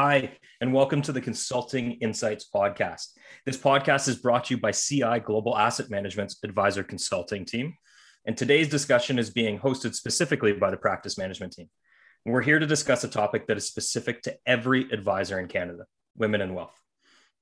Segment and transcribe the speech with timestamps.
[0.00, 3.14] Hi, and welcome to the Consulting Insights Podcast.
[3.44, 7.74] This podcast is brought to you by CI Global Asset Management's advisor consulting team.
[8.24, 11.68] And today's discussion is being hosted specifically by the practice management team.
[12.24, 15.82] And we're here to discuss a topic that is specific to every advisor in Canada
[16.16, 16.80] women and wealth.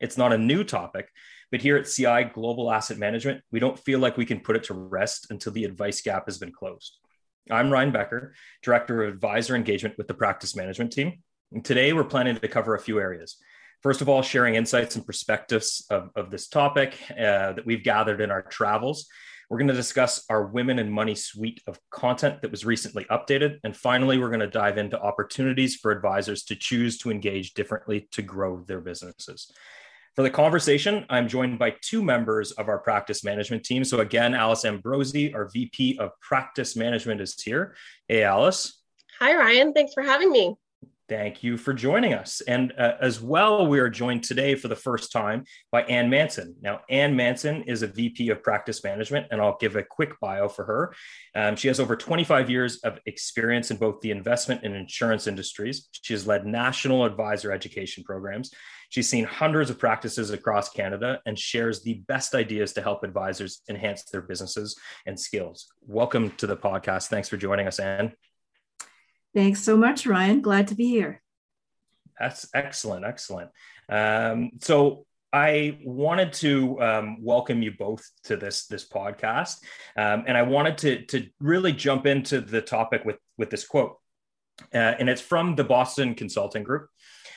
[0.01, 1.11] It's not a new topic,
[1.51, 4.65] but here at CI Global Asset Management, we don't feel like we can put it
[4.65, 6.97] to rest until the advice gap has been closed.
[7.51, 11.23] I'm Ryan Becker, Director of Advisor Engagement with the Practice Management Team.
[11.53, 13.37] And today we're planning to cover a few areas.
[13.83, 18.21] First of all, sharing insights and perspectives of, of this topic uh, that we've gathered
[18.21, 19.07] in our travels.
[19.49, 23.59] We're going to discuss our Women and Money suite of content that was recently updated.
[23.63, 28.09] And finally, we're going to dive into opportunities for advisors to choose to engage differently
[28.11, 29.53] to grow their businesses.
[30.17, 33.85] For the conversation, I'm joined by two members of our practice management team.
[33.85, 37.77] So, again, Alice Ambrosi, our VP of Practice Management, is here.
[38.09, 38.83] Hey, Alice.
[39.21, 39.75] Hi, Ryan.
[39.75, 40.57] Thanks for having me.
[41.09, 42.41] Thank you for joining us.
[42.49, 46.57] And uh, as well, we are joined today for the first time by Ann Manson.
[46.61, 50.49] Now, Ann Manson is a VP of practice management, and I'll give a quick bio
[50.49, 50.95] for her.
[51.37, 55.89] Um, she has over 25 years of experience in both the investment and insurance industries.
[55.93, 58.51] She has led national advisor education programs.
[58.89, 63.63] She's seen hundreds of practices across Canada and shares the best ideas to help advisors
[63.69, 64.77] enhance their businesses
[65.07, 65.69] and skills.
[65.83, 67.07] Welcome to the podcast.
[67.09, 68.13] Thanks for joining us, Ann.
[69.37, 70.41] Thanks so much, Ryan.
[70.41, 71.21] Glad to be here.
[72.19, 73.05] That's excellent.
[73.05, 73.51] Excellent.
[73.87, 79.57] Um, so I wanted to um, welcome you both to this this podcast,
[79.95, 83.99] um, and I wanted to to really jump into the topic with with this quote,
[84.73, 86.89] uh, and it's from the Boston Consulting Group.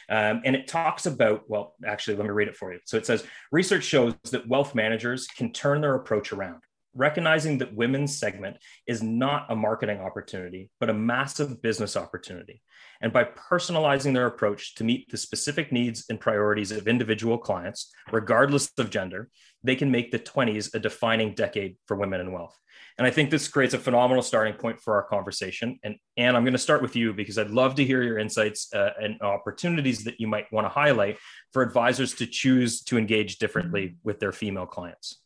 [0.08, 2.80] Um, and it talks about, well, actually, let me read it for you.
[2.86, 6.64] So it says research shows that wealth managers can turn their approach around
[6.96, 12.62] recognizing that women's segment is not a marketing opportunity, but a massive business opportunity.
[13.02, 17.92] And by personalizing their approach to meet the specific needs and priorities of individual clients,
[18.12, 19.30] regardless of gender,
[19.64, 22.58] they can make the 20s a defining decade for women in wealth.
[22.98, 25.80] And I think this creates a phenomenal starting point for our conversation.
[25.84, 28.74] And Anne, I'm going to start with you because I'd love to hear your insights
[28.74, 31.18] uh, and opportunities that you might want to highlight
[31.54, 35.22] for advisors to choose to engage differently with their female clients.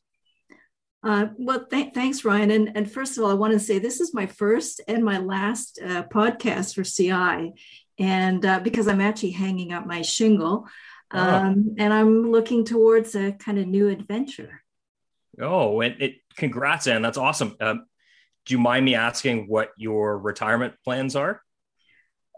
[1.04, 2.52] Uh, well, th- thanks, Ryan.
[2.52, 5.18] And, and first of all, I want to say this is my first and my
[5.18, 7.54] last uh, podcast for CI.
[8.00, 10.68] And uh, because I'm actually hanging up my shingle,
[11.14, 11.20] oh.
[11.20, 11.76] um, oh.
[11.78, 14.62] and I'm looking towards a kind of new adventure.
[15.42, 17.02] Oh, and it, congrats, Anne.
[17.02, 17.56] That's awesome.
[17.60, 17.86] Um,
[18.46, 21.42] do you mind me asking what your retirement plans are?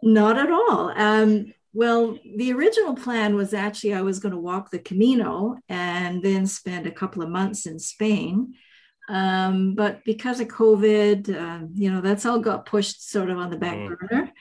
[0.02, 0.92] Not at all.
[0.96, 6.24] Um, well, the original plan was actually I was going to walk the Camino and
[6.24, 8.54] then spend a couple of months in Spain.
[9.10, 13.50] Um, but because of COVID, uh, you know, that's all got pushed sort of on
[13.50, 13.94] the back mm.
[14.00, 14.32] burner.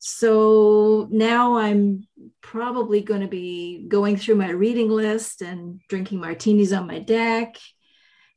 [0.00, 2.08] So now I'm
[2.40, 7.56] probably going to be going through my reading list and drinking martinis on my deck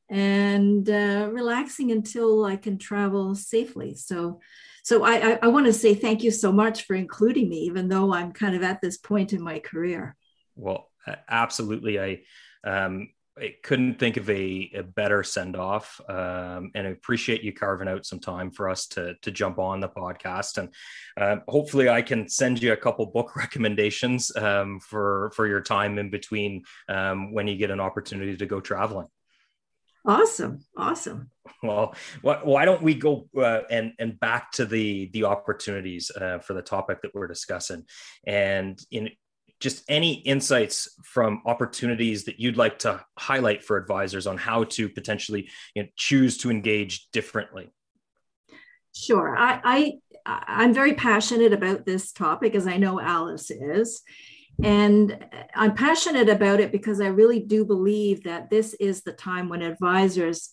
[0.09, 3.95] and uh, relaxing until I can travel safely.
[3.95, 4.41] So
[4.87, 7.89] so I, I, I want to say thank you so much for including me, even
[7.89, 10.15] though I'm kind of at this point in my career.
[10.55, 10.89] Well,
[11.27, 11.99] absolutely.
[11.99, 12.21] I,
[12.63, 15.99] um, I couldn't think of a, a better send off.
[16.07, 19.81] Um, and I appreciate you carving out some time for us to, to jump on
[19.81, 20.57] the podcast.
[20.57, 20.73] And
[21.19, 25.97] uh, hopefully, I can send you a couple book recommendations um, for, for your time
[25.97, 29.07] in between um, when you get an opportunity to go traveling.
[30.07, 31.29] Awesome, awesome.
[31.61, 36.53] Well, why don't we go uh, and and back to the the opportunities uh, for
[36.53, 37.83] the topic that we're discussing,
[38.25, 39.09] and in
[39.59, 44.87] just any insights from opportunities that you'd like to highlight for advisors on how to
[44.87, 47.69] potentially you know, choose to engage differently.
[48.93, 49.93] Sure, I, I
[50.25, 54.01] I'm very passionate about this topic, as I know Alice is.
[54.63, 55.25] And
[55.55, 59.61] I'm passionate about it because I really do believe that this is the time when
[59.61, 60.49] advisors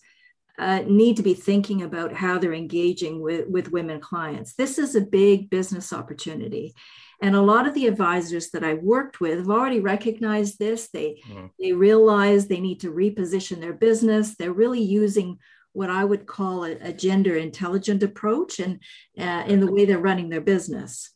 [0.58, 4.54] uh, need to be thinking about how they're engaging with, with women clients.
[4.54, 6.74] This is a big business opportunity.
[7.22, 10.90] And a lot of the advisors that I worked with have already recognized this.
[10.90, 11.50] They, mm.
[11.58, 14.36] they realize they need to reposition their business.
[14.36, 15.38] They're really using
[15.72, 18.80] what I would call a, a gender intelligent approach and
[19.18, 21.13] uh, in the way they're running their business.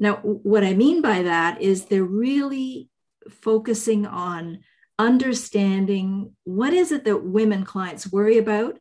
[0.00, 2.88] Now, what I mean by that is they're really
[3.28, 4.60] focusing on
[4.98, 8.78] understanding what is it that women clients worry about?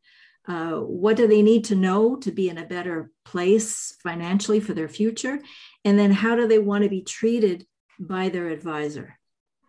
[0.47, 4.73] Uh, what do they need to know to be in a better place financially for
[4.73, 5.39] their future?
[5.85, 7.67] And then how do they want to be treated
[7.99, 9.19] by their advisor?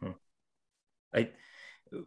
[0.00, 0.12] Hmm.
[1.12, 1.30] I,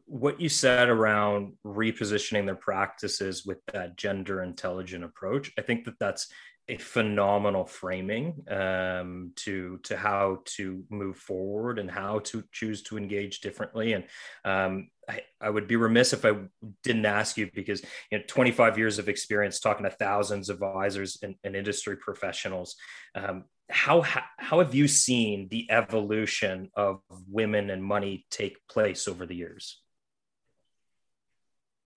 [0.06, 6.00] what you said around repositioning their practices with that gender intelligent approach i think that
[6.00, 6.31] that's
[6.69, 12.98] a phenomenal framing um, to to how to move forward and how to choose to
[12.98, 13.94] engage differently.
[13.94, 14.06] And
[14.45, 16.36] um, I, I, would be remiss if I
[16.83, 21.18] didn't ask you because you know 25 years of experience talking to thousands of advisors
[21.21, 22.75] and, and industry professionals.
[23.13, 29.25] Um, how how have you seen the evolution of women and money take place over
[29.25, 29.81] the years?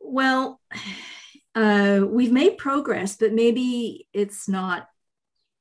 [0.01, 0.61] Well
[1.57, 4.87] uh, we've made progress, but maybe it's not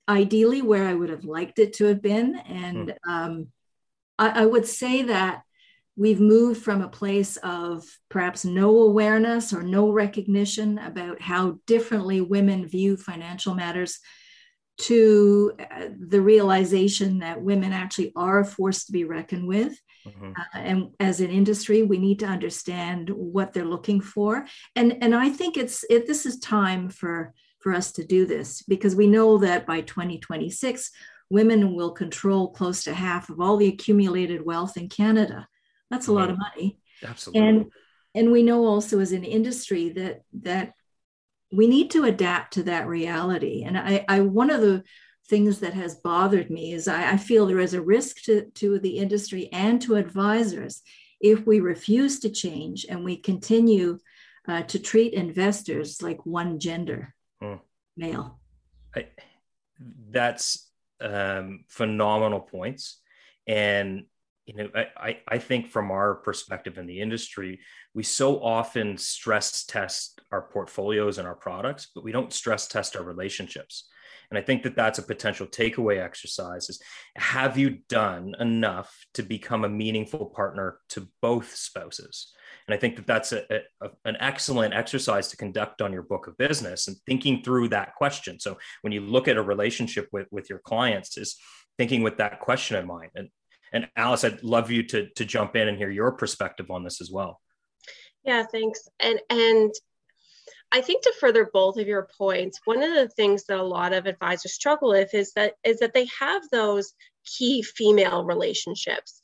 [0.09, 2.36] ideally where I would have liked it to have been.
[2.36, 3.12] And mm.
[3.12, 3.47] um,
[4.19, 5.44] I, I, would say that
[5.95, 12.19] we've moved from a place of perhaps no awareness or no recognition about how differently
[12.19, 14.00] women view financial matters
[14.77, 20.31] to uh, the realization that women actually are a force to be reckoned with Mm-hmm.
[20.31, 24.46] Uh, and as an industry, we need to understand what they're looking for.
[24.75, 28.62] And, and I think it's it, this is time for, for us to do this
[28.62, 30.92] because we know that by 2026,
[31.30, 35.48] women will control close to half of all the accumulated wealth in Canada.
[35.90, 36.19] That's a mm-hmm.
[36.19, 36.80] lot of money.
[37.04, 37.48] Absolutely.
[37.48, 37.66] And
[38.13, 40.74] and we know also as an industry that that
[41.52, 43.63] we need to adapt to that reality.
[43.63, 44.84] And I, I one of the
[45.27, 48.80] things that has bothered me is I, I feel there is a risk to, to
[48.80, 50.81] the industry and to advisors
[51.19, 54.00] if we refuse to change and we continue
[54.48, 57.56] uh, to treat investors like one gender, hmm.
[57.98, 58.39] male.
[58.95, 59.07] I,
[60.12, 60.69] that's
[61.01, 63.00] um, phenomenal points.
[63.48, 64.06] And
[64.45, 67.60] you know, I, I think from our perspective in the industry,
[67.95, 72.95] we so often stress test our portfolios and our products, but we don't stress test
[72.95, 73.86] our relationships.
[74.30, 76.81] And I think that that's a potential takeaway exercise is
[77.16, 82.33] have you done enough to become a meaningful partner to both spouses?
[82.68, 83.44] And I think that that's a,
[83.81, 87.95] a, an excellent exercise to conduct on your book of business and thinking through that
[87.95, 88.39] question.
[88.39, 91.38] So when you look at a relationship with, with your clients is
[91.78, 93.12] thinking with that question in mind.
[93.16, 93.30] And,
[93.74, 97.01] and Alice, I'd love you to, to jump in and hear your perspective on this
[97.01, 97.42] as well.
[98.24, 98.88] Yeah, thanks.
[99.00, 99.71] And, and
[100.72, 103.94] I think to further both of your points, one of the things that a lot
[103.94, 106.94] of advisors struggle with is that is that they have those
[107.26, 109.22] key female relationships.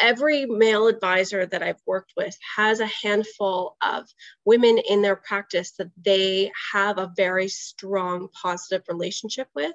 [0.00, 4.06] Every male advisor that I've worked with has a handful of
[4.44, 9.72] women in their practice that they have a very strong positive relationship with.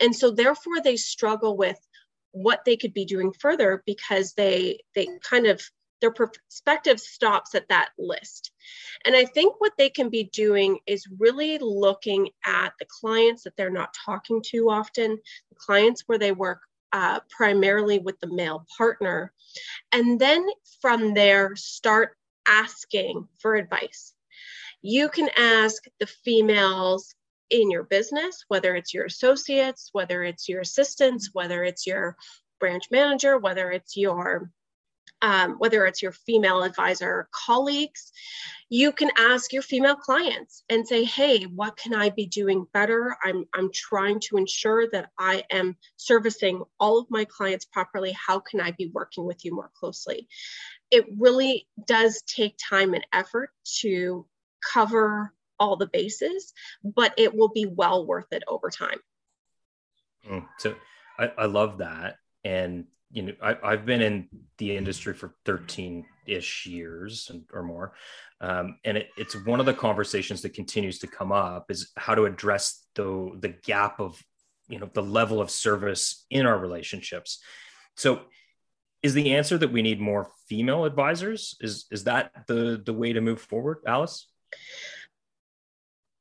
[0.00, 1.78] And so therefore they struggle with
[2.30, 5.62] what they could be doing further because they they kind of
[6.00, 8.52] their perspective stops at that list.
[9.04, 13.56] And I think what they can be doing is really looking at the clients that
[13.56, 15.18] they're not talking to often,
[15.50, 16.60] the clients where they work
[16.92, 19.32] uh, primarily with the male partner,
[19.92, 20.46] and then
[20.80, 22.16] from there start
[22.46, 24.14] asking for advice.
[24.82, 27.14] You can ask the females
[27.50, 32.16] in your business, whether it's your associates, whether it's your assistants, whether it's your
[32.60, 34.50] branch manager, whether it's your
[35.22, 38.12] um, whether it's your female advisor colleagues,
[38.68, 43.16] you can ask your female clients and say, hey, what can I be doing better?
[43.24, 48.12] I'm, I'm trying to ensure that I am servicing all of my clients properly.
[48.12, 50.28] How can I be working with you more closely?
[50.90, 54.26] It really does take time and effort to
[54.72, 56.52] cover all the bases,
[56.84, 58.98] but it will be well worth it over time.
[60.28, 60.74] Mm, so
[61.18, 62.16] I, I love that.
[62.44, 67.62] And you know I, have been in the industry for 13 ish years and, or
[67.62, 67.92] more.
[68.40, 72.14] Um, and it, it's one of the conversations that continues to come up is how
[72.14, 74.22] to address the the gap of
[74.68, 77.40] you know the level of service in our relationships.
[77.94, 78.22] So
[79.02, 81.56] is the answer that we need more female advisors?
[81.60, 84.26] Is is that the the way to move forward alice?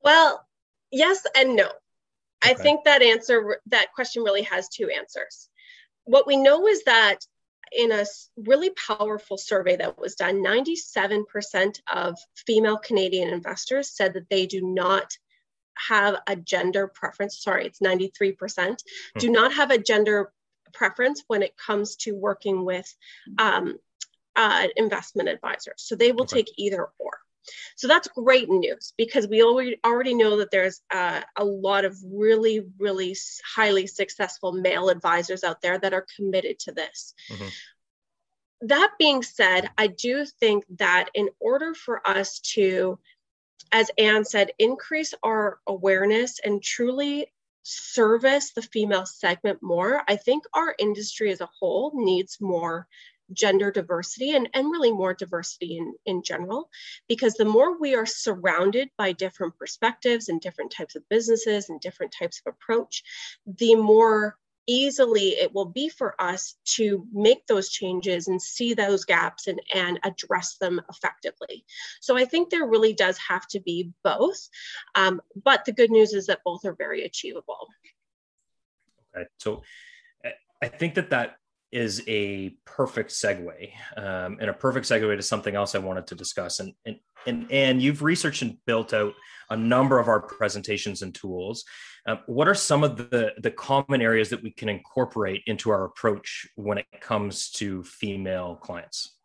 [0.03, 0.45] Well
[0.91, 1.65] yes and no.
[1.65, 2.51] Okay.
[2.51, 5.49] i think that answer that question really has two answers
[6.05, 7.19] what we know is that
[7.71, 8.05] in a
[8.37, 14.61] really powerful survey that was done, 97% of female Canadian investors said that they do
[14.61, 15.11] not
[15.89, 17.41] have a gender preference.
[17.41, 19.19] Sorry, it's 93%, hmm.
[19.19, 20.31] do not have a gender
[20.73, 22.93] preference when it comes to working with
[23.37, 23.77] um,
[24.35, 25.75] uh, investment advisors.
[25.77, 26.43] So they will okay.
[26.43, 27.14] take either or.
[27.75, 31.97] So that's great news because we already already know that there's uh, a lot of
[32.03, 33.15] really, really
[33.55, 37.13] highly successful male advisors out there that are committed to this.
[37.31, 37.47] Mm-hmm.
[38.61, 42.97] That being said, I do think that in order for us to,
[43.71, 47.27] as Anne said, increase our awareness and truly
[47.63, 52.87] service the female segment more, I think our industry as a whole needs more
[53.33, 56.69] gender diversity and, and really more diversity in, in general.
[57.07, 61.79] Because the more we are surrounded by different perspectives and different types of businesses and
[61.81, 63.03] different types of approach,
[63.45, 69.05] the more easily it will be for us to make those changes and see those
[69.05, 71.63] gaps and, and address them effectively.
[72.01, 74.49] So I think there really does have to be both.
[74.95, 77.67] Um, but the good news is that both are very achievable.
[79.15, 79.27] Okay.
[79.37, 79.61] So
[80.61, 81.37] I think that that
[81.75, 86.15] is a perfect segue um, and a perfect segue to something else I wanted to
[86.15, 86.61] discuss.
[86.61, 86.95] And, and,
[87.27, 89.13] and, and you've researched and built out
[89.49, 91.65] a number of our presentations and tools.
[92.07, 95.83] Uh, what are some of the, the common areas that we can incorporate into our
[95.83, 99.17] approach when it comes to female clients?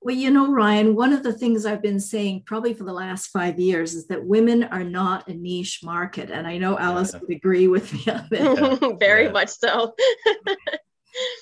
[0.00, 3.26] Well, you know, Ryan, one of the things I've been saying probably for the last
[3.26, 6.30] five years is that women are not a niche market.
[6.30, 7.20] And I know Alice yeah.
[7.20, 8.96] would agree with me on that.
[9.00, 9.32] Very yeah.
[9.32, 9.94] much so.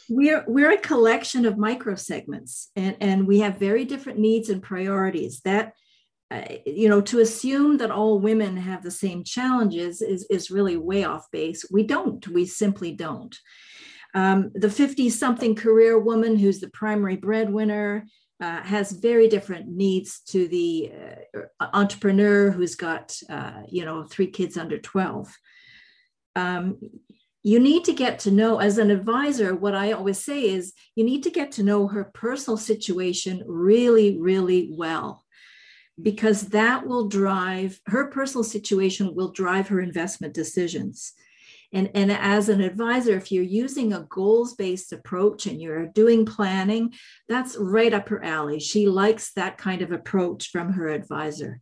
[0.09, 5.41] we're we're a collection of microsegments and, and we have very different needs and priorities.
[5.45, 5.73] That
[6.31, 10.77] uh, you know, to assume that all women have the same challenges is, is really
[10.77, 11.65] way off base.
[11.71, 13.37] We don't, we simply don't.
[14.13, 18.07] Um, the 50 something career woman who's the primary breadwinner,
[18.41, 20.93] uh, has very different needs to the
[21.35, 25.35] uh, entrepreneur who's got uh, you know three kids under 12
[26.35, 26.79] um,
[27.47, 31.05] you need to get to know as an advisor what i always say is you
[31.05, 35.25] need to get to know her personal situation really really well
[36.03, 41.13] because that will drive her personal situation will drive her investment decisions
[41.73, 46.25] and, and as an advisor, if you're using a goals based approach and you're doing
[46.25, 46.95] planning,
[47.29, 48.61] that's right up her alley.
[48.61, 51.61] She likes that kind of approach from her advisor.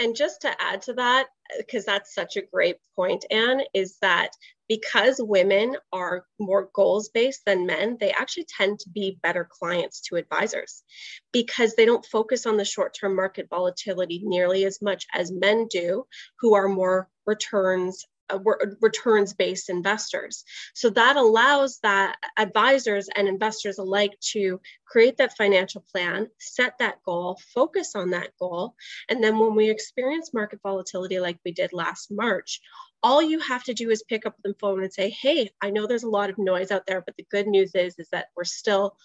[0.00, 1.26] And just to add to that,
[1.58, 4.30] because that's such a great point, Anne, is that
[4.72, 10.00] because women are more goals based than men, they actually tend to be better clients
[10.00, 10.82] to advisors
[11.30, 15.66] because they don't focus on the short term market volatility nearly as much as men
[15.68, 16.06] do,
[16.40, 18.38] who are more returns uh,
[18.80, 20.44] returns based investors.
[20.72, 27.02] So that allows that advisors and investors alike to create that financial plan, set that
[27.04, 28.74] goal, focus on that goal.
[29.10, 32.60] And then when we experience market volatility like we did last March,
[33.02, 35.86] all you have to do is pick up the phone and say, "Hey, I know
[35.86, 38.44] there's a lot of noise out there, but the good news is is that we're
[38.44, 38.96] still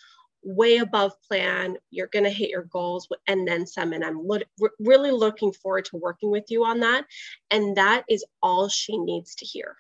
[0.44, 1.78] way above plan.
[1.90, 3.92] You're going to hit your goals and then some.
[3.94, 4.40] And I'm lo-
[4.80, 7.06] really looking forward to working with you on that.
[7.52, 9.76] And that is all she needs to hear.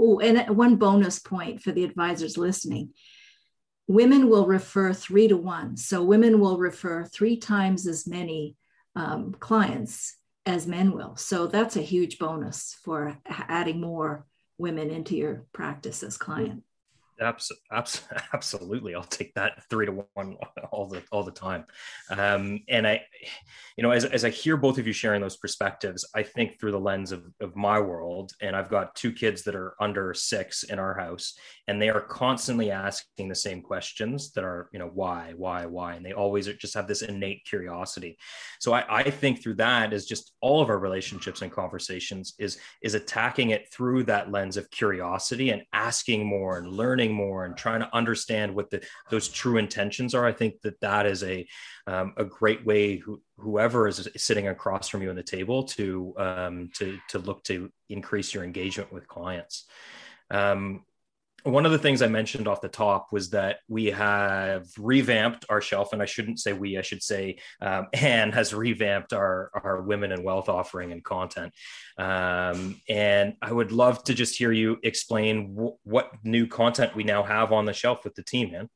[0.00, 2.94] Oh, and one bonus point for the advisors listening
[3.88, 5.74] women will refer three to one.
[5.76, 8.54] So women will refer three times as many
[8.94, 10.17] um, clients
[10.48, 11.14] as men will.
[11.16, 14.26] So that's a huge bonus for adding more
[14.56, 16.16] women into your practice as
[17.18, 18.02] client.
[18.32, 20.36] absolutely, I'll take that three to one
[20.70, 21.64] all the all the time.
[22.10, 23.02] Um, and I,
[23.76, 26.72] you know, as, as I hear both of you sharing those perspectives, I think through
[26.72, 30.64] the lens of, of my world, and I've got two kids that are under six
[30.64, 31.34] in our house,
[31.66, 35.94] and they are constantly asking the same questions that are, you know, why, why, why,
[35.94, 38.16] and they always just have this innate curiosity.
[38.58, 42.58] So I, I think through that is just all of our relationships and conversations is
[42.82, 47.44] is attacking it through that lens of curiosity and asking more and learning learning more
[47.44, 51.22] and trying to understand what the, those true intentions are, I think that that is
[51.22, 51.46] a
[51.86, 56.14] um, a great way who, whoever is sitting across from you on the table to
[56.18, 59.66] um, to to look to increase your engagement with clients.
[60.30, 60.84] Um,
[61.48, 65.60] one of the things I mentioned off the top was that we have revamped our
[65.60, 69.82] shelf, and I shouldn't say we, I should say um, Anne has revamped our our
[69.82, 71.52] women and wealth offering and content.
[71.96, 77.04] Um, and I would love to just hear you explain w- what new content we
[77.04, 78.68] now have on the shelf with the team, man.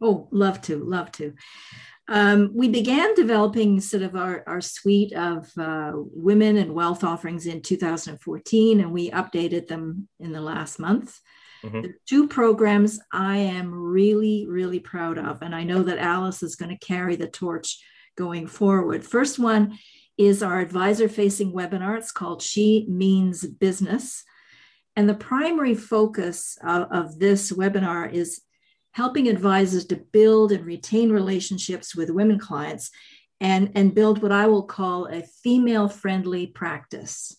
[0.00, 1.34] Oh, love to, love to.
[2.08, 7.46] Um, we began developing sort of our, our suite of uh, women and wealth offerings
[7.46, 11.20] in 2014, and we updated them in the last month.
[11.64, 11.82] Mm-hmm.
[11.82, 16.56] The two programs I am really, really proud of, and I know that Alice is
[16.56, 17.78] going to carry the torch
[18.16, 19.04] going forward.
[19.04, 19.78] First one
[20.16, 21.96] is our advisor facing webinar.
[21.96, 24.24] It's called She Means Business.
[24.96, 28.40] And the primary focus of, of this webinar is
[28.92, 32.90] helping advisors to build and retain relationships with women clients
[33.40, 37.37] and, and build what I will call a female friendly practice.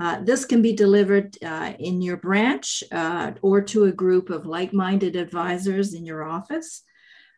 [0.00, 4.46] Uh, this can be delivered uh, in your branch uh, or to a group of
[4.46, 6.82] like minded advisors in your office.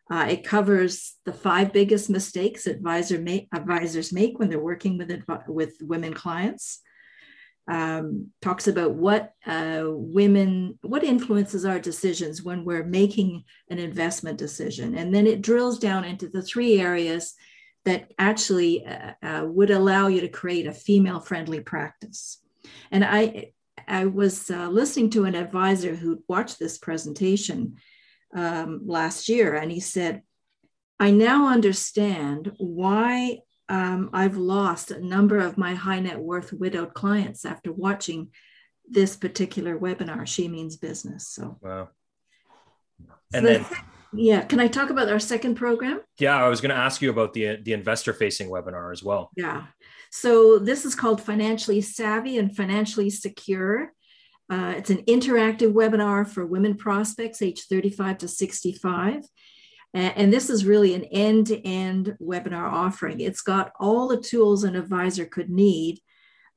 [0.09, 3.21] Uh, it covers the five biggest mistakes advisor
[3.53, 5.11] advisors make when they're working with,
[5.47, 6.79] with women clients.
[7.67, 14.37] um, talks about what uh, women, what influences our decisions when we're making an investment
[14.37, 14.95] decision.
[14.97, 17.33] And then it drills down into the three areas
[17.85, 18.85] that actually
[19.43, 22.42] would allow you to create a female friendly practice.
[22.91, 23.51] And I,
[23.87, 27.75] I was uh, listening to an advisor who watched this presentation
[28.35, 30.21] um, last year, and he said,
[30.99, 33.39] I now understand why
[33.69, 38.29] um, I've lost a number of my high net worth widowed clients after watching
[38.89, 40.27] this particular webinar.
[40.27, 41.27] She means business.
[41.27, 41.89] So, wow.
[43.33, 43.65] And so then,
[44.13, 46.01] yeah, can I talk about our second program?
[46.19, 49.31] Yeah, I was going to ask you about the the investor facing webinar as well.
[49.35, 49.65] Yeah.
[50.15, 53.93] So this is called Financially Savvy and Financially Secure.
[54.47, 59.23] Uh, it's an interactive webinar for women prospects age 35 to 65.
[59.95, 63.21] And this is really an end to end webinar offering.
[63.21, 65.99] It's got all the tools an advisor could need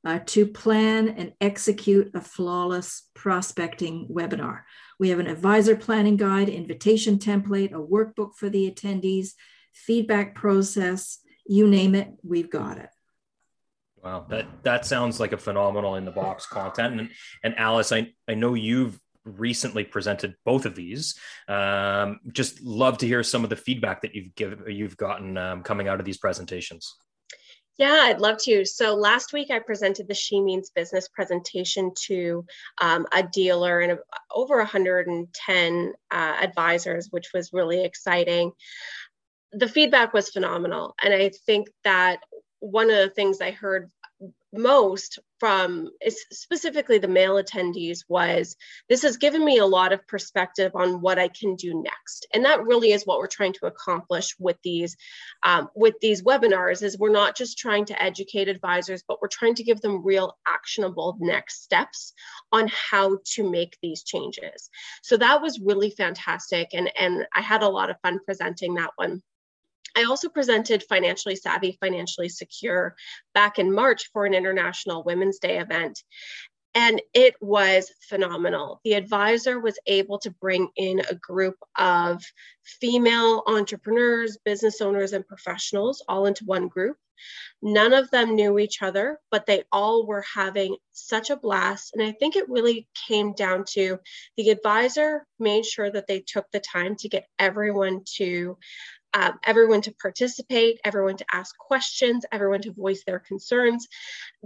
[0.05, 4.61] uh, to plan and execute a flawless prospecting webinar.
[4.99, 9.31] We have an advisor planning guide, invitation template, a workbook for the attendees,
[9.73, 12.89] feedback process, you name it, we've got it.
[14.03, 16.99] Wow, that that sounds like a phenomenal in the box content.
[16.99, 17.09] And
[17.43, 21.15] and Alice, I, I know you've recently presented both of these.
[21.47, 25.63] Um, just love to hear some of the feedback that you've given you've gotten um,
[25.63, 26.95] coming out of these presentations.
[27.77, 28.65] Yeah, I'd love to.
[28.65, 32.43] So last week I presented the She Means Business presentation to
[32.81, 33.99] um, a dealer and
[34.31, 38.51] over 110 uh, advisors, which was really exciting.
[39.51, 40.95] The feedback was phenomenal.
[41.03, 42.19] And I think that
[42.59, 43.91] one of the things I heard
[44.53, 45.89] most from
[46.31, 48.55] specifically the male attendees was
[48.89, 52.43] this has given me a lot of perspective on what I can do next, and
[52.45, 54.95] that really is what we're trying to accomplish with these
[55.43, 56.81] um, with these webinars.
[56.81, 60.35] Is we're not just trying to educate advisors, but we're trying to give them real
[60.47, 62.13] actionable next steps
[62.51, 64.69] on how to make these changes.
[65.03, 68.91] So that was really fantastic, and and I had a lot of fun presenting that
[68.95, 69.21] one.
[69.97, 72.95] I also presented Financially Savvy, Financially Secure
[73.33, 76.03] back in March for an International Women's Day event.
[76.75, 78.79] And it was phenomenal.
[78.83, 82.23] The advisor was able to bring in a group of
[82.63, 86.97] female entrepreneurs, business owners, and professionals all into one group.
[87.63, 91.95] None of them knew each other, but they all were having such a blast.
[91.95, 93.97] And I think it really came down to
[94.35, 98.57] the advisor made sure that they took the time to get everyone to
[99.17, 103.87] um, everyone to participate, everyone to ask questions, everyone to voice their concerns.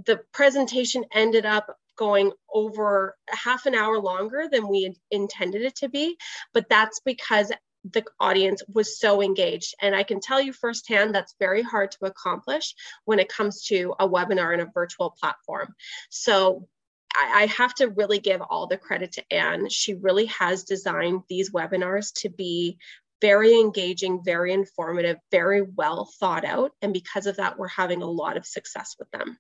[0.06, 5.90] The presentation ended up going over half an hour longer than we intended it to
[5.90, 6.16] be,
[6.54, 7.52] but that's because
[7.92, 9.76] the audience was so engaged.
[9.82, 13.94] And I can tell you firsthand that's very hard to accomplish when it comes to
[14.00, 15.76] a webinar and a virtual platform.
[16.10, 16.70] So
[17.16, 19.70] I, have to really give all the credit to Anne.
[19.70, 22.78] She really has designed these webinars to be
[23.22, 26.72] very engaging, very informative, very well thought out.
[26.82, 29.38] And because of that, we're having a lot of success with them.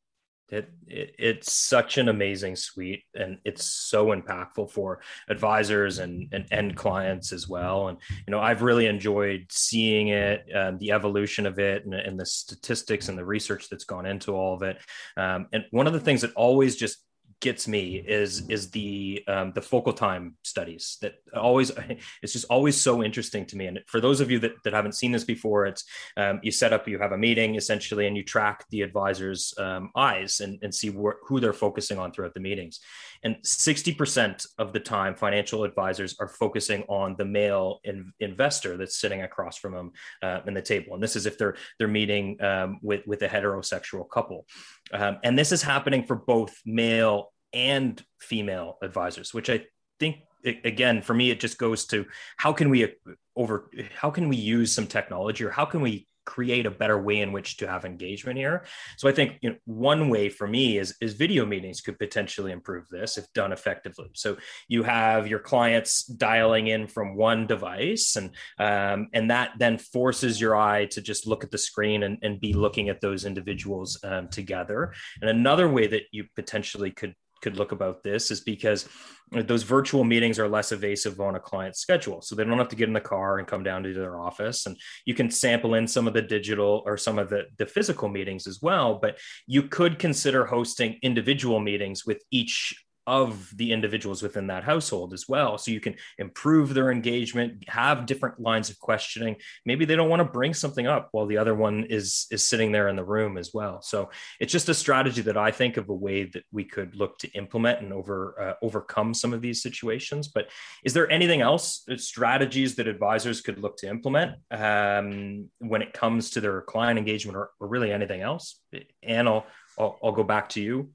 [0.49, 6.45] It, it, it's such an amazing suite and it's so impactful for advisors and, and
[6.51, 11.45] end clients as well and you know i've really enjoyed seeing it um, the evolution
[11.45, 14.77] of it and, and, the statistics and the research that's gone into all of it
[15.15, 16.97] um, and one of the things that always just
[17.41, 21.71] gets me is is the um, the focal time studies that always
[22.21, 23.65] it's just always so interesting to me.
[23.65, 25.83] And for those of you that, that haven't seen this before it's
[26.17, 29.89] um, you set up you have a meeting essentially and you track the advisors um,
[29.95, 32.79] eyes and, and see wh- who they're focusing on throughout the meetings.
[33.23, 38.99] And 60% of the time financial advisors are focusing on the male in, investor that's
[38.99, 39.91] sitting across from them
[40.23, 40.93] uh, in the table.
[40.93, 44.45] And this is if they're they're meeting um, with with a heterosexual couple.
[44.93, 49.65] Um, and this is happening for both male and female advisors, which I
[49.99, 52.05] think again for me it just goes to
[52.37, 52.93] how can we
[53.35, 57.19] over how can we use some technology or how can we create a better way
[57.19, 58.63] in which to have engagement here?
[58.97, 62.51] So i think you know one way for me is is video meetings could potentially
[62.51, 64.09] improve this if done effectively.
[64.13, 64.37] So
[64.67, 70.39] you have your clients dialing in from one device and um, and that then forces
[70.39, 73.99] your eye to just look at the screen and, and be looking at those individuals
[74.03, 74.93] um, together.
[75.21, 78.87] And another way that you potentially could could look about this is because
[79.31, 82.21] those virtual meetings are less evasive on a client's schedule.
[82.21, 84.65] So they don't have to get in the car and come down to their office.
[84.65, 88.09] And you can sample in some of the digital or some of the, the physical
[88.09, 88.99] meetings as well.
[89.01, 92.75] But you could consider hosting individual meetings with each
[93.07, 95.57] of the individuals within that household as well.
[95.57, 99.37] So you can improve their engagement, have different lines of questioning.
[99.65, 102.71] Maybe they don't want to bring something up while the other one is is sitting
[102.71, 103.81] there in the room as well.
[103.81, 107.17] So it's just a strategy that I think of a way that we could look
[107.19, 110.27] to implement and over uh, overcome some of these situations.
[110.27, 110.49] But
[110.83, 115.93] is there anything else uh, strategies that advisors could look to implement um, when it
[115.93, 118.59] comes to their client engagement or, or really anything else?
[119.01, 119.45] Anne, I'll,
[119.77, 120.91] I'll, I'll go back to you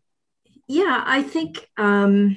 [0.68, 2.37] yeah, I think um,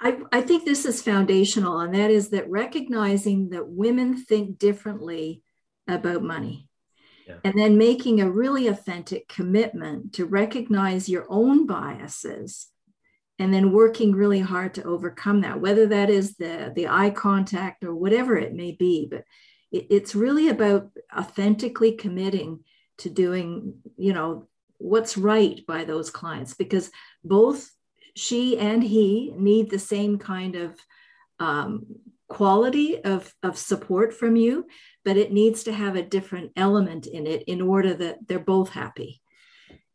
[0.00, 5.42] I, I think this is foundational, and that is that recognizing that women think differently
[5.86, 6.68] about money.
[7.26, 7.36] Yeah.
[7.44, 12.66] And then making a really authentic commitment to recognize your own biases
[13.38, 17.84] and then working really hard to overcome that, whether that is the, the eye contact
[17.84, 19.06] or whatever it may be.
[19.08, 19.22] But
[19.70, 22.64] it, it's really about authentically committing
[22.98, 26.90] to doing, you know, what's right by those clients because
[27.24, 27.70] both
[28.14, 30.78] she and he need the same kind of
[31.38, 31.86] um,
[32.28, 34.66] quality of, of support from you,
[35.04, 38.70] but it needs to have a different element in it in order that they're both
[38.70, 39.20] happy.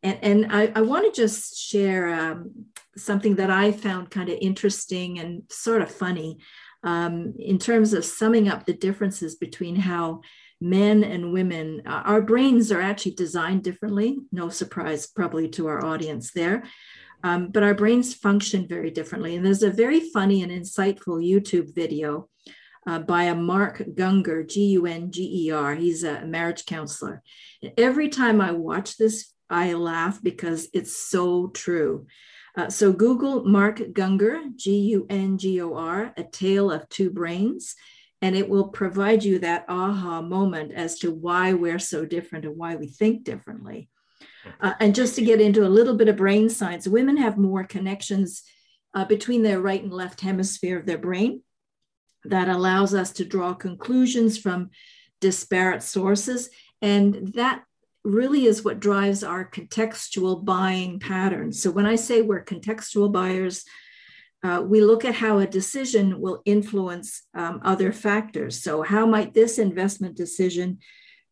[0.02, 4.38] And, and I, I want to just share um, something that I found kind of
[4.40, 6.38] interesting and sort of funny
[6.84, 10.20] um, in terms of summing up the differences between how
[10.60, 14.18] men and women, uh, our brains are actually designed differently.
[14.30, 16.64] No surprise, probably to our audience there.
[17.24, 19.36] Um, but our brains function very differently.
[19.36, 22.28] And there's a very funny and insightful YouTube video
[22.86, 25.74] uh, by a Mark Gunger, G U N G E R.
[25.74, 27.22] He's a marriage counselor.
[27.62, 32.06] And every time I watch this, I laugh because it's so true.
[32.56, 37.10] Uh, so Google Mark Gungor, G U N G O R, A Tale of Two
[37.10, 37.74] Brains
[38.20, 42.56] and it will provide you that aha moment as to why we're so different and
[42.56, 43.88] why we think differently.
[44.60, 47.64] Uh, and just to get into a little bit of brain science, women have more
[47.64, 48.42] connections
[48.94, 51.42] uh, between their right and left hemisphere of their brain
[52.24, 54.70] that allows us to draw conclusions from
[55.20, 56.50] disparate sources.
[56.82, 57.62] And that
[58.04, 61.60] really is what drives our contextual buying patterns.
[61.62, 63.64] So when I say we're contextual buyers,
[64.42, 68.62] uh, we look at how a decision will influence um, other factors.
[68.62, 70.78] So, how might this investment decision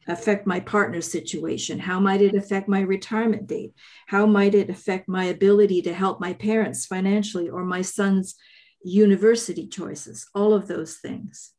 [0.09, 1.79] affect my partner's situation?
[1.79, 3.75] How might it affect my retirement date?
[4.07, 8.37] How might it affect my ability to help my parents financially or my son's
[8.83, 10.29] university choices?
[10.35, 11.53] All of those things.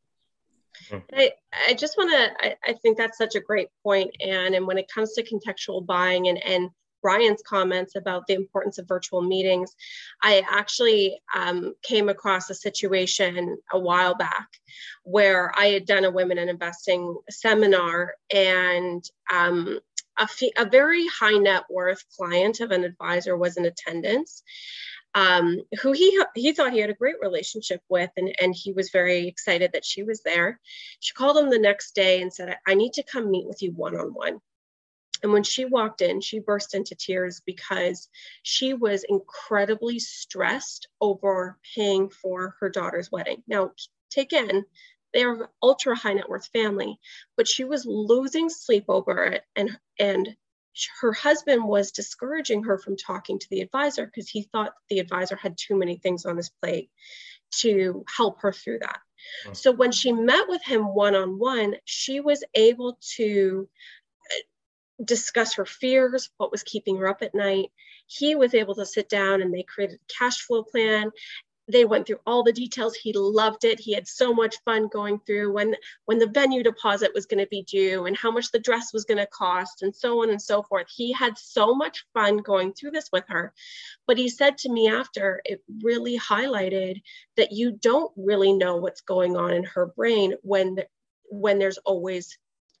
[0.90, 0.98] Hmm.
[1.12, 1.32] I,
[1.68, 4.54] I just want to, I, I think that's such a great point, Anne.
[4.54, 6.70] And when it comes to contextual buying and, and
[7.02, 9.74] Brian's comments about the importance of virtual meetings,
[10.22, 14.48] I actually um, came across a situation a while back
[15.04, 19.80] where I had done a women in investing seminar and um,
[20.18, 24.42] a, fee, a very high net worth client of an advisor was in attendance.
[25.14, 28.90] Um, who he he thought he had a great relationship with, and, and he was
[28.90, 30.60] very excited that she was there.
[31.00, 33.72] She called him the next day and said, "I need to come meet with you
[33.72, 34.40] one on one."
[35.22, 38.08] And when she walked in, she burst into tears because
[38.42, 43.42] she was incredibly stressed over paying for her daughter's wedding.
[43.46, 43.72] Now,
[44.10, 44.64] take in,
[45.12, 46.98] they're an ultra high net worth family,
[47.36, 49.44] but she was losing sleep over it.
[49.56, 50.36] And, and
[51.00, 55.36] her husband was discouraging her from talking to the advisor because he thought the advisor
[55.36, 56.90] had too many things on his plate
[57.50, 59.00] to help her through that.
[59.46, 59.56] Mm.
[59.56, 63.68] So when she met with him one on one, she was able to
[65.04, 67.70] discuss her fears, what was keeping her up at night.
[68.06, 71.10] He was able to sit down and they created a cash flow plan.
[71.70, 72.94] They went through all the details.
[72.94, 73.78] He loved it.
[73.78, 77.48] He had so much fun going through when when the venue deposit was going to
[77.48, 80.40] be due and how much the dress was going to cost and so on and
[80.40, 80.86] so forth.
[80.88, 83.52] He had so much fun going through this with her.
[84.06, 87.02] But he said to me after, it really highlighted
[87.36, 90.78] that you don't really know what's going on in her brain when
[91.30, 92.38] when there's always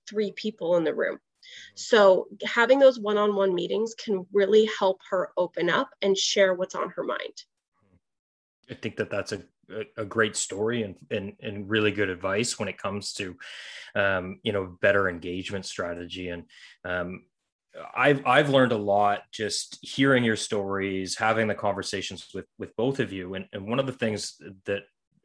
[0.08, 1.18] three people in the room
[1.74, 6.90] so having those one-on-one meetings can really help her open up and share what's on
[6.90, 7.44] her mind.
[8.70, 9.42] I think that that's a
[9.98, 13.36] a great story and, and, and really good advice when it comes to
[13.94, 16.44] um, you know better engagement strategy and
[16.86, 17.22] um,
[17.94, 22.98] I've I've learned a lot just hearing your stories, having the conversations with with both
[22.98, 24.84] of you, and and one of the things that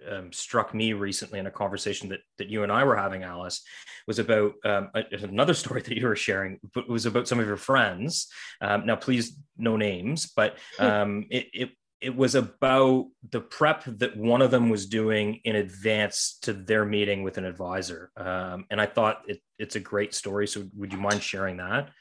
[0.09, 3.61] um, struck me recently in a conversation that, that you and I were having, Alice,
[4.07, 7.47] was about um, another story that you were sharing, but it was about some of
[7.47, 8.27] your friends.
[8.61, 11.69] Um, now, please, no names, but um, it, it
[12.01, 16.83] it was about the prep that one of them was doing in advance to their
[16.83, 20.45] meeting with an advisor, um, and I thought it, it's a great story.
[20.47, 21.91] So, would you mind sharing that?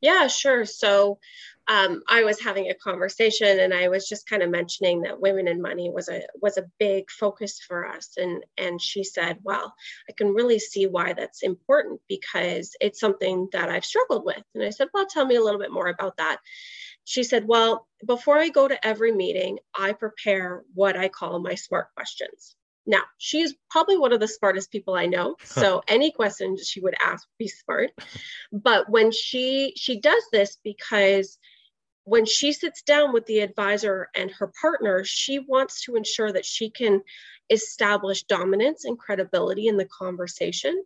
[0.00, 0.64] Yeah, sure.
[0.64, 1.18] So
[1.68, 5.48] um, I was having a conversation and I was just kind of mentioning that women
[5.48, 8.10] and money was a was a big focus for us.
[8.16, 9.74] And and she said, Well,
[10.08, 14.42] I can really see why that's important because it's something that I've struggled with.
[14.54, 16.38] And I said, Well, tell me a little bit more about that.
[17.04, 21.54] She said, Well, before I go to every meeting, I prepare what I call my
[21.54, 22.54] smart questions.
[22.86, 25.36] Now, she's probably one of the smartest people I know.
[25.44, 27.90] So any questions she would ask would be smart.
[28.52, 31.38] But when she she does this because
[32.04, 36.44] when she sits down with the advisor and her partner, she wants to ensure that
[36.44, 37.02] she can
[37.50, 40.84] establish dominance and credibility in the conversation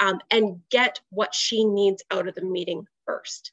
[0.00, 3.52] um, and get what she needs out of the meeting first.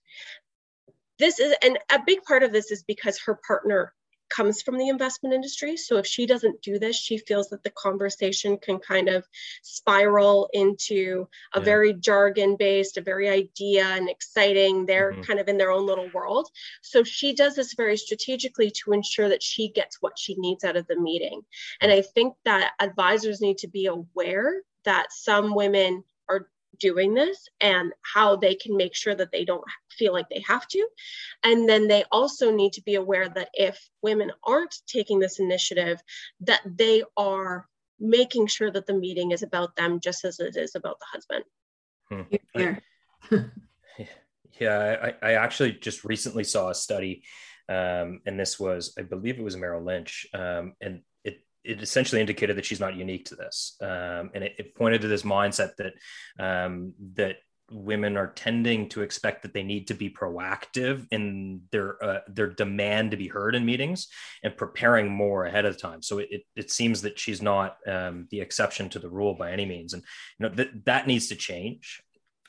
[1.19, 3.93] This is, and a big part of this is because her partner
[4.29, 5.77] comes from the investment industry.
[5.77, 9.27] So if she doesn't do this, she feels that the conversation can kind of
[9.63, 11.65] spiral into a yeah.
[11.65, 14.85] very jargon based, a very idea and exciting.
[14.85, 15.21] They're mm-hmm.
[15.21, 16.49] kind of in their own little world.
[16.81, 20.77] So she does this very strategically to ensure that she gets what she needs out
[20.77, 21.41] of the meeting.
[21.81, 26.03] And I think that advisors need to be aware that some women
[26.79, 30.67] doing this and how they can make sure that they don't feel like they have
[30.67, 30.87] to.
[31.43, 36.01] And then they also need to be aware that if women aren't taking this initiative,
[36.41, 37.67] that they are
[37.99, 41.43] making sure that the meeting is about them just as it is about the husband.
[42.09, 42.75] Hmm.
[44.59, 47.23] yeah, I, I actually just recently saw a study,
[47.67, 51.01] um, and this was, I believe it was Merrill Lynch, um, and
[51.63, 55.07] it essentially indicated that she's not unique to this, um, and it, it, pointed to
[55.07, 55.93] this mindset that
[56.39, 57.37] um, that
[57.71, 62.47] women are tending to expect that they need to be proactive in their uh, their
[62.47, 64.07] demand to be heard in meetings
[64.43, 66.01] and preparing more ahead of time.
[66.01, 69.65] So it, it seems that she's not um, the exception to the rule by any
[69.65, 70.03] means, and
[70.39, 72.01] you know that that needs to change.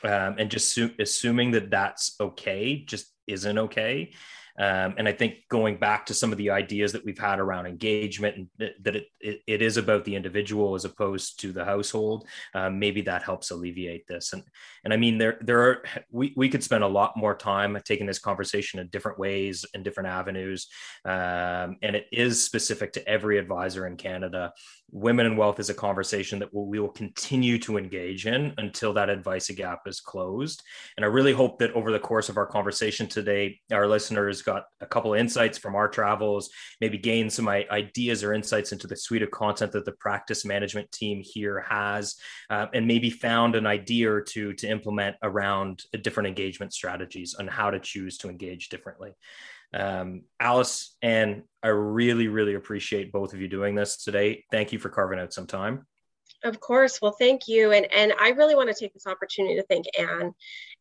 [0.02, 4.12] Um, and just su- assuming that that's okay just isn't okay.
[4.58, 7.66] Um, and I think going back to some of the ideas that we've had around
[7.66, 12.26] engagement and that it, it, it is about the individual as opposed to the household,
[12.54, 14.32] um, maybe that helps alleviate this.
[14.32, 14.42] And,
[14.84, 18.06] and I mean, there, there are, we, we could spend a lot more time taking
[18.06, 20.68] this conversation in different ways and different avenues.
[21.04, 24.52] Um, and it is specific to every advisor in Canada
[24.92, 29.09] women and wealth is a conversation that we will continue to engage in until that
[29.09, 30.62] advice gap is closed.
[30.96, 34.64] And I really hope that over the course of our conversation today, our listeners got
[34.81, 36.50] a couple of insights from our travels,
[36.81, 40.90] maybe gained some ideas or insights into the suite of content that the practice management
[40.92, 42.16] team here has,
[42.50, 47.46] uh, and maybe found an idea or two to implement around different engagement strategies on
[47.46, 49.12] how to choose to engage differently.
[49.72, 54.44] Um, Alice and I really, really appreciate both of you doing this today.
[54.50, 55.87] Thank you for carving out some time.
[56.42, 57.02] Of course.
[57.02, 57.72] Well, thank you.
[57.72, 60.33] And, and I really want to take this opportunity to thank Anne.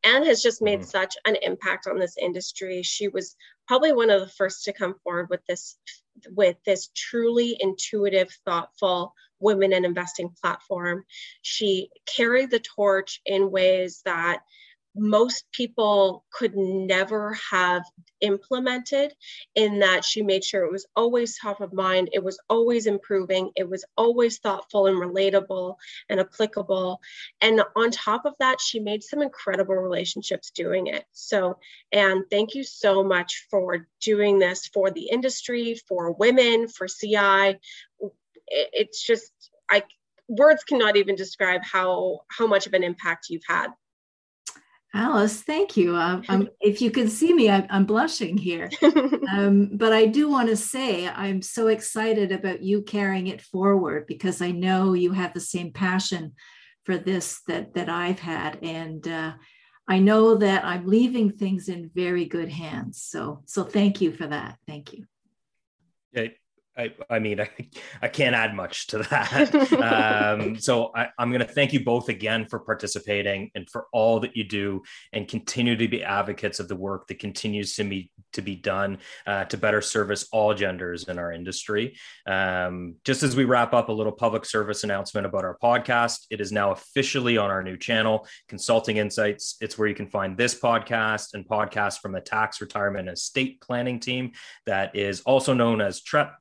[0.03, 0.89] Anne has just made mm-hmm.
[0.89, 2.81] such an impact on this industry.
[2.81, 3.35] She was
[3.67, 5.77] probably one of the first to come forward with this
[6.31, 11.05] with this truly intuitive, thoughtful women and investing platform.
[11.41, 14.41] She carried the torch in ways that
[14.95, 17.83] most people could never have
[18.21, 19.13] implemented
[19.55, 23.49] in that she made sure it was always top of mind it was always improving
[23.55, 25.75] it was always thoughtful and relatable
[26.09, 26.99] and applicable.
[27.41, 31.05] And on top of that she made some incredible relationships doing it.
[31.11, 31.59] So
[31.91, 37.57] and thank you so much for doing this for the industry for women for ci
[38.47, 39.31] it's just
[39.69, 39.83] i
[40.27, 43.67] words cannot even describe how how much of an impact you've had
[44.93, 45.95] Alice, thank you.
[45.95, 48.69] Uh, um, if you can see me, I, am blushing here.
[49.29, 54.07] Um, but I do want to say I'm so excited about you carrying it forward
[54.07, 56.33] because I know you have the same passion
[56.83, 59.33] for this that that I've had, and uh,
[59.87, 63.03] I know that I'm leaving things in very good hands.
[63.03, 64.57] So so thank you for that.
[64.65, 65.05] Thank you.
[66.11, 66.29] Yeah,
[66.79, 67.49] I, I mean, I,
[68.01, 69.53] I can't add much to that.
[70.39, 74.21] um, so I, am going to thank you both again for participating and for all
[74.21, 78.11] that you do and continue to be advocates of the work that continues to be,
[78.31, 81.97] to be done uh, to better service all genders in our industry.
[82.25, 86.27] Um, just as we wrap up, a little public service announcement about our podcast.
[86.29, 89.57] It is now officially on our new channel, Consulting Insights.
[89.59, 93.59] It's where you can find this podcast and podcasts from the tax, retirement, and estate
[93.59, 94.31] planning team
[94.65, 96.31] that is also known as TREP.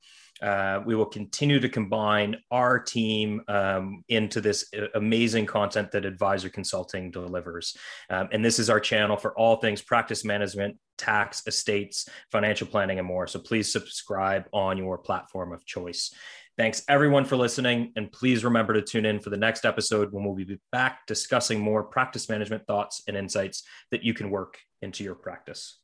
[0.42, 6.48] Uh, we will continue to combine our team um, into this amazing content that Advisor
[6.48, 7.77] Consulting delivers.
[8.11, 12.98] Um, and this is our channel for all things practice management, tax, estates, financial planning,
[12.98, 13.27] and more.
[13.27, 16.12] So please subscribe on your platform of choice.
[16.57, 17.92] Thanks everyone for listening.
[17.94, 21.61] And please remember to tune in for the next episode when we'll be back discussing
[21.61, 25.79] more practice management thoughts and insights that you can work into your practice.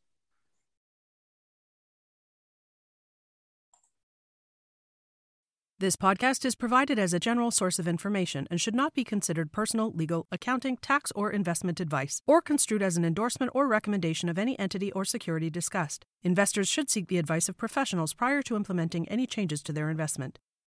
[5.85, 9.53] This podcast is provided as a general source of information and should not be considered
[9.53, 14.39] personal, legal, accounting, tax, or investment advice, or construed as an endorsement or recommendation of
[14.39, 16.07] any entity or security discussed.
[16.23, 20.39] Investors should seek the advice of professionals prior to implementing any changes to their investment.